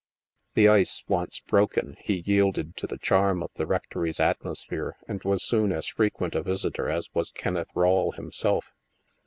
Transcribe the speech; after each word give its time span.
The 0.55 0.67
ice 0.67 1.03
once 1.07 1.41
broken, 1.41 1.95
he 1.99 2.23
yielded 2.25 2.75
to 2.77 2.87
the 2.87 2.97
charm 2.97 3.43
of 3.43 3.51
the 3.53 3.67
rectory's 3.67 4.19
atmosphere 4.19 4.97
and 5.07 5.23
was 5.23 5.45
soon 5.45 5.71
as 5.71 5.89
frequent 5.89 6.33
a 6.33 6.41
visitor 6.41 6.89
as 6.89 7.07
was 7.13 7.29
Kenneth 7.29 7.69
Rawle 7.75 8.13
himself. 8.15 8.71